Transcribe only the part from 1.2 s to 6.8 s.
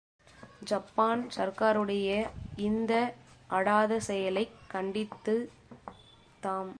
சர்க்காருடைய இந்த அடாத செயலைக் கண்டித்து தாம்.